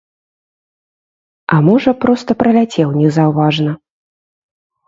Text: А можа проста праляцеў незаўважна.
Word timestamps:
А 1.55 1.59
можа 1.67 1.93
проста 2.05 2.31
праляцеў 2.41 2.89
незаўважна. 3.03 3.71